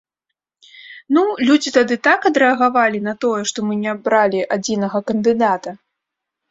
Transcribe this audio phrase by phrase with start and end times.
[1.17, 5.81] Ну, людзі тады так адрэагавалі на тое, што мы не абралі адзінага кандыдата!